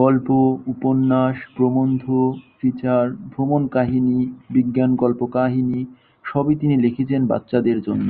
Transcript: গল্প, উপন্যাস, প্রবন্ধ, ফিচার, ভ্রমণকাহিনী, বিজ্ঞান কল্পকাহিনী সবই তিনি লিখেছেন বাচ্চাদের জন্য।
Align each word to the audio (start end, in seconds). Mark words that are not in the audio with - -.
গল্প, 0.00 0.28
উপন্যাস, 0.66 1.36
প্রবন্ধ, 1.56 2.04
ফিচার, 2.58 3.04
ভ্রমণকাহিনী, 3.32 4.18
বিজ্ঞান 4.50 4.90
কল্পকাহিনী 4.96 5.80
সবই 6.24 6.54
তিনি 6.56 6.74
লিখেছেন 6.76 7.20
বাচ্চাদের 7.26 7.78
জন্য। 7.80 8.08